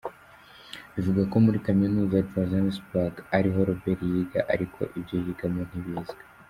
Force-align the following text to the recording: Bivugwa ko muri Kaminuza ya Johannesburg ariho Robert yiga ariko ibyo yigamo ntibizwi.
Bivugwa 0.93 1.23
ko 1.31 1.37
muri 1.45 1.57
Kaminuza 1.67 2.13
ya 2.17 2.27
Johannesburg 2.33 3.13
ariho 3.37 3.59
Robert 3.67 4.01
yiga 4.11 4.39
ariko 4.53 4.79
ibyo 4.97 5.15
yigamo 5.25 5.61
ntibizwi. 5.69 6.21